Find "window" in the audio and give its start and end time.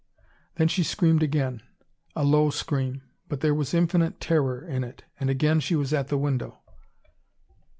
6.17-6.57